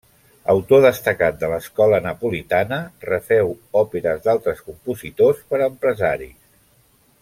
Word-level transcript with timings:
Autor 0.51 0.79
destacat 0.85 1.37
de 1.43 1.49
l'escola 1.51 1.99
napolitana, 2.07 2.81
reféu 3.11 3.53
òperes 3.85 4.27
d'altres 4.27 4.67
compositors 4.71 5.49
per 5.53 5.61
a 5.65 5.73
empresaris. 5.75 6.39